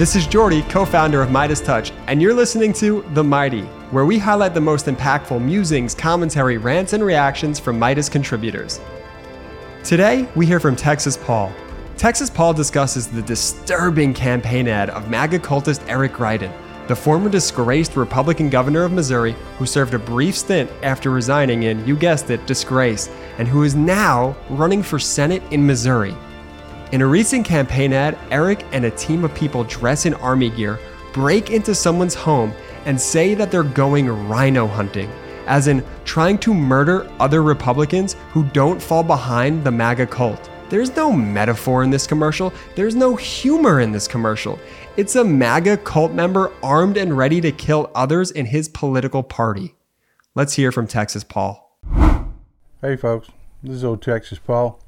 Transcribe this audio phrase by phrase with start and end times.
[0.00, 4.06] This is Jordy, co founder of Meidas Touch, and you're listening to The Mighty, where
[4.06, 8.80] we highlight the most impactful musings, commentary, rants, and reactions from Meidas contributors.
[9.84, 11.52] Today, we hear from Texas Paul.
[11.98, 16.56] Texas Paul discusses the disturbing campaign ad of MAGA cultist Eric Greitens,
[16.88, 21.86] the former disgraced Republican governor of Missouri who served a brief stint after resigning in,
[21.86, 26.16] you guessed it, disgrace, and who is now running for Senate in Missouri.
[26.92, 30.80] In a recent campaign ad, Eric and a team of people dressed in army gear
[31.12, 32.52] break into someone's home
[32.84, 35.08] and say that they're going RINO hunting,
[35.46, 40.50] as in trying to murder other Republicans who don't fall behind the MAGA cult.
[40.68, 44.58] There's no metaphor in this commercial, there's no humor in this commercial.
[44.96, 49.76] It's a MAGA cult member armed and ready to kill others in his political party.
[50.34, 51.78] Let's hear from Texas Paul.
[52.80, 53.28] Hey, folks,
[53.62, 54.80] this is old Texas Paul.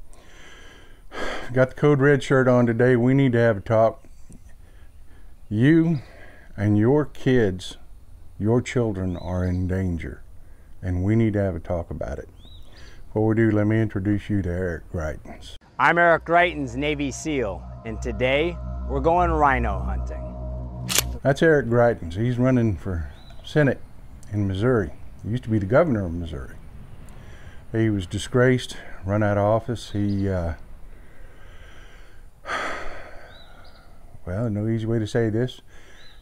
[1.51, 2.95] Got the code red shirt on today.
[2.95, 4.03] We need to have a talk.
[5.49, 5.99] You
[6.55, 7.77] and your kids,
[8.39, 10.23] your children are in danger,
[10.81, 12.29] and we need to have a talk about it.
[13.07, 15.57] Before we do, let me introduce you to Eric Greitens.
[15.77, 21.19] I'm Eric Greitens, Navy SEAL, and today we're going RINO hunting.
[21.21, 22.13] That's Eric Greitens.
[22.13, 23.11] He's running for
[23.43, 23.81] Senate
[24.31, 24.91] in Missouri.
[25.23, 26.55] He used to be the governor of Missouri.
[27.71, 29.91] He was disgraced, run out of office.
[29.91, 30.53] He uh,
[34.25, 35.61] well, no easy way to say this.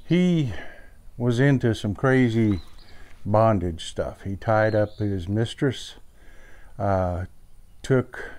[0.07, 0.53] He
[1.17, 2.61] was into some crazy
[3.25, 4.21] bondage stuff.
[4.23, 5.95] He tied up his mistress,
[6.79, 7.25] uh,
[7.83, 8.31] took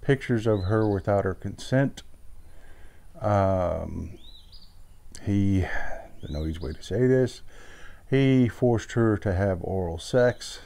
[0.00, 2.02] pictures of her without her consent.
[3.20, 4.18] Um,
[5.24, 5.66] he,
[6.28, 7.42] no easy way to say this,
[8.08, 10.60] he forced her to have oral sex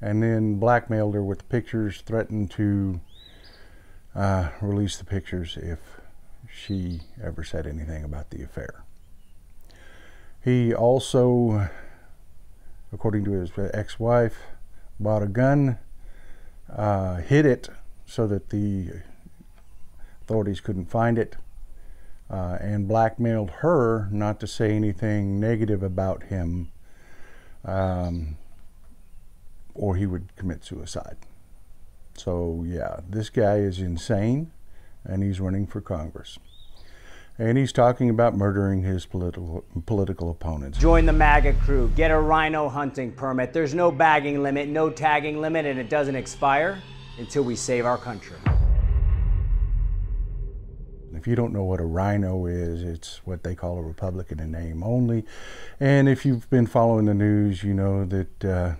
[0.00, 3.00] and then blackmailed her with pictures, threatened to
[4.14, 5.97] uh, release the pictures if
[6.50, 8.84] she ever said anything about the affair.
[10.42, 11.68] He also,
[12.92, 14.38] according to his ex wife,
[14.98, 15.78] bought a gun,
[16.74, 17.68] uh, hid it
[18.06, 18.90] so that the
[20.22, 21.36] authorities couldn't find it,
[22.30, 26.70] uh, and blackmailed her not to say anything negative about him,
[27.64, 28.36] um,
[29.74, 31.16] or he would commit suicide.
[32.16, 34.50] So, yeah, this guy is insane
[35.08, 36.38] and he's running for Congress.
[37.40, 40.76] And he's talking about murdering his political political opponents.
[40.76, 41.90] Join the MAGA crew.
[41.94, 43.52] Get a RINO hunting permit.
[43.52, 46.82] There's no bagging limit, no tagging limit, and it doesn't expire
[47.18, 48.36] until we save our country.
[51.14, 54.52] If you don't know what a RINO is, it's what they call a Republican in
[54.52, 55.24] name only.
[55.80, 58.74] And if you've been following the news, you know that uh,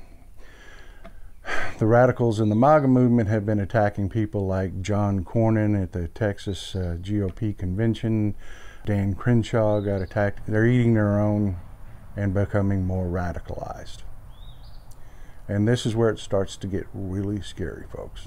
[1.79, 6.09] the radicals in the MAGA movement have been attacking people like John Cornyn at the
[6.09, 8.35] Texas uh, GOP convention.
[8.85, 10.41] Dan Crenshaw got attacked.
[10.49, 11.57] They're eating their own
[12.17, 13.99] and becoming more radicalized.
[15.47, 18.27] And this is where it starts to get really scary, folks.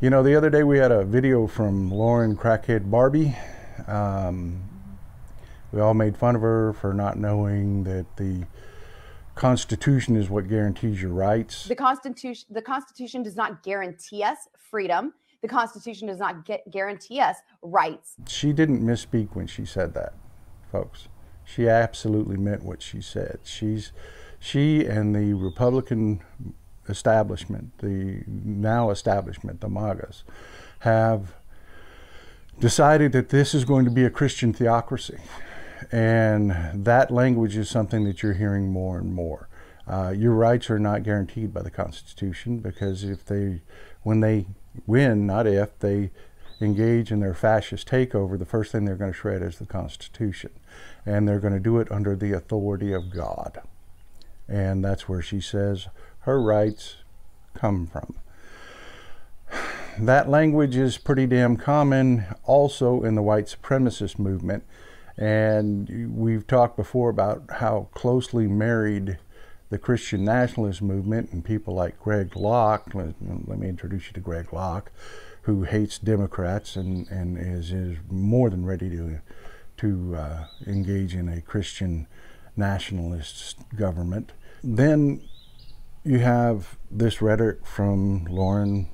[0.00, 3.36] You know, the other day we had a video from Lauren Crackhead Barbie.
[3.86, 4.62] Um,
[5.72, 8.46] we all made fun of her for not knowing that the
[9.36, 11.68] Constitution is what guarantees your rights.
[11.68, 15.12] The Constitution, the Constitution does not guarantee us freedom.
[15.42, 18.16] The Constitution does not get, guarantee us rights.
[18.26, 20.14] She didn't misspeak when she said that,
[20.72, 21.08] folks.
[21.44, 23.40] She absolutely meant what she said.
[23.44, 23.92] She's
[24.40, 26.22] she and the Republican
[26.88, 30.24] establishment, the now establishment, the MAGAs,
[30.80, 31.34] have
[32.58, 35.18] decided that this is going to be a Christian theocracy.
[35.92, 39.48] And that language is something that you're hearing more and more.
[39.86, 43.62] Uh, your rights are not guaranteed by the Constitution because if they,
[44.02, 44.46] when they
[44.86, 46.10] win, not if, they
[46.60, 50.50] engage in their fascist takeover, the first thing they're going to shred is the Constitution.
[51.04, 53.60] And they're going to do it under the authority of God.
[54.48, 55.88] And that's where she says
[56.20, 56.96] her rights
[57.54, 58.16] come from.
[59.98, 64.62] That language is pretty damn common also in the white supremacist movement
[65.18, 69.18] and we've talked before about how closely married
[69.70, 74.52] the Christian nationalist movement and people like Greg Locke, let, me introduce you to Greg
[74.52, 74.92] Locke,
[75.42, 79.20] who hates Democrats and, and is, is more than ready to,
[79.78, 82.06] to uh, engage in a Christian
[82.56, 84.32] nationalist government.
[84.62, 85.22] Then
[86.04, 88.88] you have this rhetoric from Lauren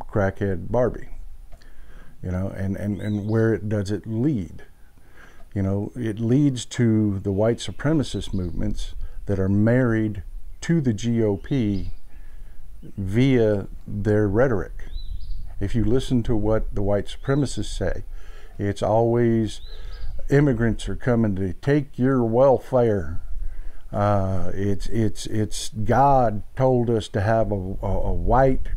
[0.00, 1.08] Crackhead Barbie,
[2.22, 4.62] you know, and, and, and where it does it lead?
[5.54, 8.94] You know, it leads to the white supremacist movements
[9.26, 10.22] that are married
[10.62, 11.90] to the GOP
[12.82, 14.84] via their rhetoric.
[15.60, 18.04] If you listen to what the white supremacists say,
[18.58, 19.60] it's always
[20.30, 23.20] immigrants are coming to take your welfare.
[23.92, 28.68] Uh, it's it's it's God told us to have a, a, a white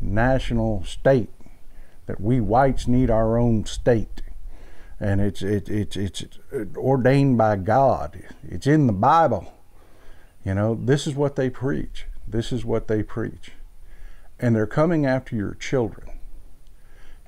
[0.00, 1.30] national state
[2.06, 4.22] that we whites need our own state,
[5.00, 6.24] and it's it, it's it's
[6.76, 8.20] ordained by God.
[8.48, 9.52] It's in the Bible.
[10.44, 12.06] You know, this is what they preach.
[12.26, 13.52] This is what they preach.
[14.38, 16.08] And they're coming after your children.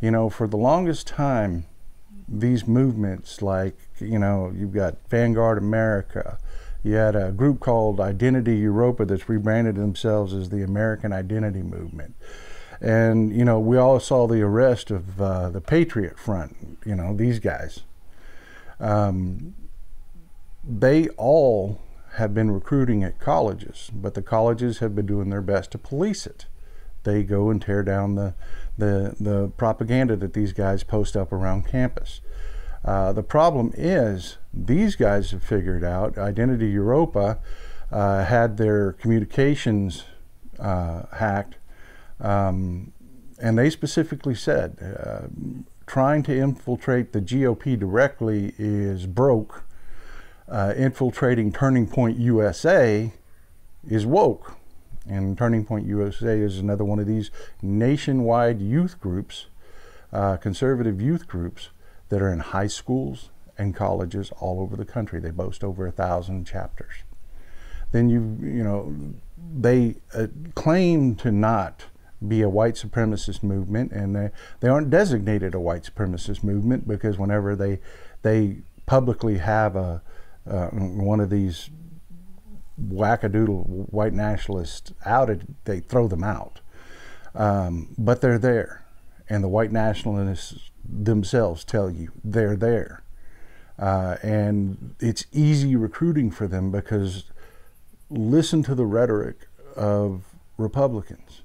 [0.00, 1.66] You know, for the longest time,
[2.26, 6.38] these movements, like, you know, you've got Vanguard America,
[6.82, 12.14] you had a group called Identity Evropa that's rebranded themselves as the American Identity Movement.
[12.80, 17.14] And, you know, we all saw the arrest of uh, the Patriot Front, you know,
[17.14, 17.80] these guys.
[18.78, 19.54] Um,
[20.64, 21.82] they all
[22.14, 26.26] have been recruiting at colleges, but the colleges have been doing their best to police
[26.26, 26.46] it.
[27.04, 28.34] They go and tear down the,
[28.76, 32.20] the, the propaganda that these guys post up around campus.
[32.84, 37.38] Uh, the problem is, these guys have figured out Identity Evropa
[37.92, 40.04] uh, had their communications
[40.58, 41.56] uh, hacked,
[42.20, 42.92] um,
[43.40, 45.26] and they specifically said uh,
[45.86, 49.64] trying to infiltrate the GOP directly is broke
[50.50, 53.12] uh, infiltrating Turning Point USA
[53.88, 54.56] is woke.
[55.08, 57.30] And Turning Point USA is another one of these
[57.62, 59.46] nationwide youth groups,
[60.12, 61.70] uh, conservative youth groups
[62.08, 65.20] that are in high schools and colleges all over the country.
[65.20, 67.04] They boast over a thousand chapters.
[67.92, 68.94] Then you, you know,
[69.36, 71.84] they uh, claim to not
[72.26, 74.30] be a white supremacist movement, and they,
[74.60, 77.80] they aren't designated a white supremacist movement because whenever they
[78.22, 80.02] they publicly have a
[80.46, 81.70] uh, one of these
[82.88, 86.60] wackadoodle white nationalists outed, they throw them out.
[87.34, 88.84] Um, but they're there.
[89.28, 93.02] And the white nationalists themselves tell you they're there.
[93.78, 97.24] Uh, and it's easy recruiting for them because
[98.10, 99.46] listen to the rhetoric
[99.76, 100.24] of
[100.58, 101.42] Republicans.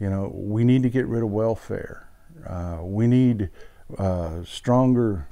[0.00, 2.08] You know, we need to get rid of welfare.
[2.46, 3.50] Uh, we need
[3.98, 5.26] uh, stronger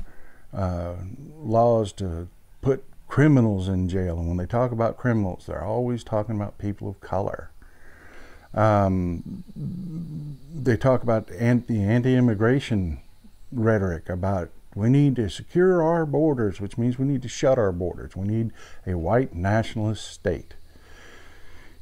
[0.52, 0.94] uh,
[1.38, 2.28] laws to
[2.62, 4.18] put criminals in jail.
[4.18, 7.50] And when they talk about criminals, they're always talking about people of color.
[8.54, 9.44] Um,
[10.54, 13.00] they talk about anti, anti-immigration
[13.52, 17.72] rhetoric about we need to secure our borders, which means we need to shut our
[17.72, 18.14] borders.
[18.14, 18.52] We need
[18.86, 20.54] a white nationalist state.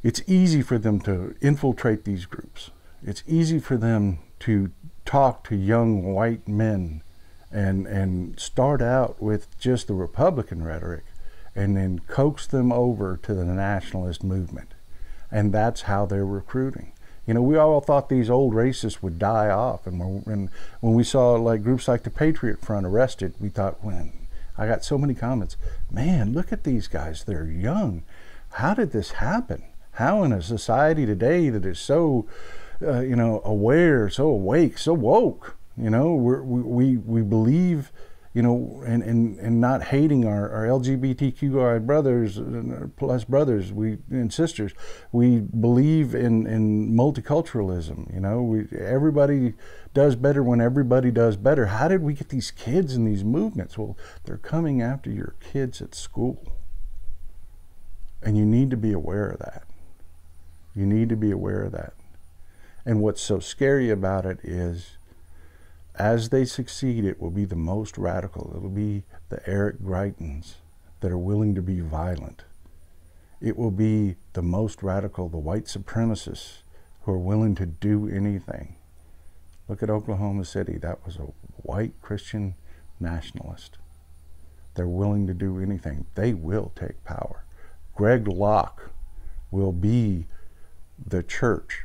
[0.04, 2.70] It's easy for them to infiltrate these groups.
[3.05, 4.71] It's easy for them to
[5.05, 7.03] talk to young white men
[7.53, 11.05] and and start out with just the Republican rhetoric,
[11.55, 14.75] and then coax them over to the nationalist movement,
[15.31, 16.93] and that's how they're recruiting.
[17.27, 21.05] You know, we all thought these old racists would die off, and when when we
[21.05, 24.13] saw like groups like the Patriot Front arrested, we thought, when
[24.58, 25.56] I got so many comments,
[25.91, 28.03] man, look at these guys, they're young.
[28.55, 29.65] How did this happen?
[29.93, 32.27] How in a society today that is so,
[32.86, 37.91] uh, you know, aware, so awake, so woke, you know, we, we, we believe,
[38.32, 43.98] you know, and, and, and not hating our, our LGBTQI brothers uh, plus brothers we
[44.10, 44.72] and sisters.
[45.10, 48.12] We believe in, in multiculturalism.
[48.14, 49.55] You know, we, everybody
[49.94, 51.67] does better when everybody does better.
[51.67, 53.76] How did we get these kids in these movements?
[53.76, 56.43] Well, they're coming after your kids at school.
[58.22, 59.64] And you need to be aware of that.
[60.74, 61.93] You need to be aware of that.
[62.86, 64.98] And what's so scary about it is
[65.94, 68.53] as they succeed, it will be the most radical.
[68.55, 70.55] It will be the Eric Greitens
[71.00, 72.44] that are willing to be violent.
[73.41, 76.62] It will be the most radical, the white supremacists
[77.03, 78.76] who are willing to do anything.
[79.69, 80.79] Look at Oklahoma City.
[80.79, 82.55] That was a white Christian
[83.00, 83.79] nationalist.
[84.74, 86.06] They're willing to do anything.
[86.17, 87.44] They will take power.
[87.94, 88.91] Greg Locke
[89.50, 90.26] will be
[91.06, 91.84] the church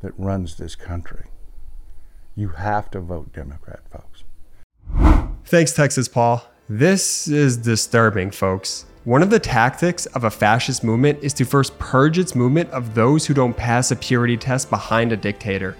[0.00, 1.26] that runs this country.
[2.34, 4.24] You have to vote Democrat, folks.
[5.44, 6.44] Thanks, Texas Paul.
[6.68, 8.86] This is disturbing, folks.
[9.04, 12.94] One of the tactics of a fascist movement is to first purge its movement of
[12.94, 15.76] those who don't pass a purity test behind a dictator.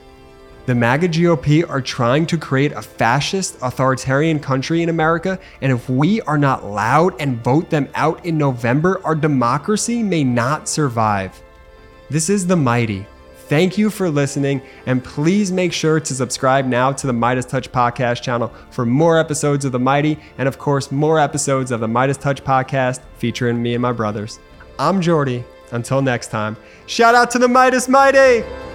[0.67, 5.89] The MAGA GOP are trying to create a fascist, authoritarian country in America, and if
[5.89, 11.43] we are not loud and vote them out in November, our democracy may not survive.
[12.09, 13.07] This is The Mighty.
[13.51, 17.73] Thank you for listening, and please make sure to subscribe now to the Meidas Touch
[17.73, 21.89] podcast channel for more episodes of The Mighty, and of course, more episodes of the
[21.89, 24.39] Meidas Touch podcast featuring me and my brothers.
[24.79, 25.43] I'm Jordy.
[25.73, 28.70] Until next time, shout out to the Meidas Mighty!